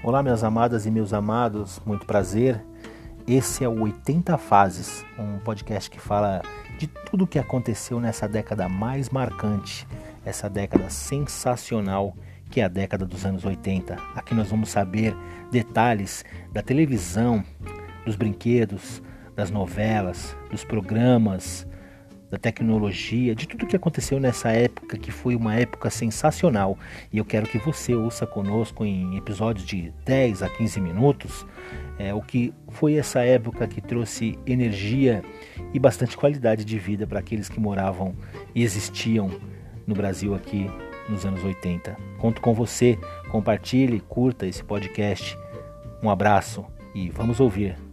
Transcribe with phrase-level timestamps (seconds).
[0.00, 2.64] Olá, minhas amadas e meus amados, muito prazer.
[3.26, 6.40] Esse é o 80 Fases, um podcast que fala
[6.78, 9.88] de tudo o que aconteceu nessa década mais marcante,
[10.24, 12.14] essa década sensacional
[12.48, 13.96] que é a década dos anos 80.
[14.14, 15.16] Aqui nós vamos saber
[15.50, 17.44] detalhes da televisão,
[18.06, 19.02] dos brinquedos,
[19.34, 21.66] das novelas, dos programas,
[22.30, 26.78] da tecnologia, de tudo que aconteceu nessa época que foi uma época sensacional.
[27.12, 31.46] E eu quero que você ouça conosco em episódios de 10 a 15 minutos
[31.98, 35.22] é, o que foi essa época que trouxe energia
[35.74, 38.14] e bastante qualidade de vida para aqueles que moravam
[38.54, 39.30] e existiam
[39.86, 40.70] no Brasil aqui
[41.08, 41.96] nos anos 80.
[42.18, 42.98] Conto com você,
[43.30, 45.36] compartilhe, curta esse podcast.
[46.02, 46.64] Um abraço
[46.94, 47.87] e vamos ouvir